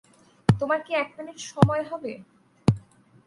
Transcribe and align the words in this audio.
তোমার 0.49 0.79
কি 0.85 0.91
এক 0.93 1.09
মিনিট 1.17 1.37
সময় 1.51 1.83
হবে? 1.91 2.13